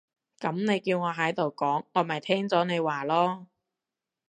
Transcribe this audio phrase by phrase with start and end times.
[0.39, 3.45] 噉你叫我喺度講，我咪聽咗你話囉